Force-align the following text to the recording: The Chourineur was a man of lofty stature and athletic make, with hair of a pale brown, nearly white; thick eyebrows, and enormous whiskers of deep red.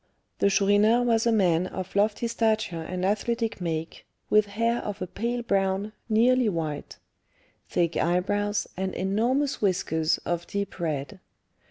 The 0.39 0.49
Chourineur 0.49 1.03
was 1.03 1.27
a 1.27 1.31
man 1.31 1.67
of 1.67 1.95
lofty 1.95 2.27
stature 2.27 2.81
and 2.81 3.05
athletic 3.05 3.61
make, 3.61 4.07
with 4.31 4.47
hair 4.57 4.79
of 4.79 4.99
a 4.99 5.05
pale 5.05 5.43
brown, 5.43 5.93
nearly 6.09 6.49
white; 6.49 6.97
thick 7.69 7.95
eyebrows, 7.97 8.65
and 8.75 8.95
enormous 8.95 9.61
whiskers 9.61 10.17
of 10.25 10.47
deep 10.47 10.79
red. 10.79 11.19